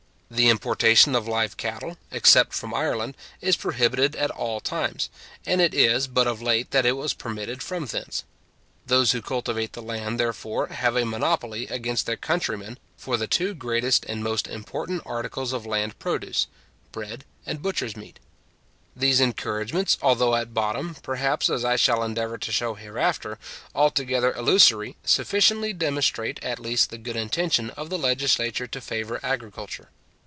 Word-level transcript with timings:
The 0.33 0.47
importation 0.47 1.13
of 1.13 1.27
live 1.27 1.57
cattle, 1.57 1.97
except 2.09 2.53
from 2.53 2.73
Ireland, 2.73 3.17
is 3.41 3.57
prohibited 3.57 4.15
at 4.15 4.31
all 4.31 4.61
times; 4.61 5.09
and 5.45 5.59
it 5.59 5.73
is 5.73 6.07
but 6.07 6.25
of 6.25 6.41
late 6.41 6.71
that 6.71 6.85
it 6.85 6.93
was 6.93 7.13
permitted 7.13 7.61
from 7.61 7.85
thence. 7.85 8.23
Those 8.87 9.11
who 9.11 9.21
cultivate 9.21 9.73
the 9.73 9.81
land, 9.81 10.17
therefore, 10.17 10.67
have 10.67 10.95
a 10.95 11.03
monopoly 11.05 11.67
against 11.67 12.05
their 12.05 12.15
countrymen 12.15 12.79
for 12.95 13.17
the 13.17 13.27
two 13.27 13.53
greatest 13.53 14.05
and 14.05 14.23
most 14.23 14.47
important 14.47 15.01
articles 15.05 15.51
of 15.51 15.65
land 15.65 15.99
produce, 15.99 16.47
bread 16.93 17.25
and 17.45 17.61
butcher's 17.61 17.97
meat. 17.97 18.17
These 18.95 19.19
encouragements, 19.19 19.97
although 20.01 20.35
at 20.37 20.53
bottom, 20.53 20.95
perhaps, 21.03 21.49
as 21.49 21.65
I 21.65 21.75
shall 21.75 22.01
endeavour 22.01 22.37
to 22.37 22.51
show 22.53 22.75
hereafter, 22.75 23.37
altogether 23.75 24.31
illusory, 24.31 24.95
sufficiently 25.03 25.73
demonstrate 25.73 26.41
at 26.41 26.57
least 26.57 26.89
the 26.89 26.97
good 26.97 27.17
intention 27.17 27.71
of 27.71 27.89
the 27.89 27.97
legislature 27.99 28.65
to 28.65 28.79
favour 28.79 29.19
agriculture. 29.23 29.89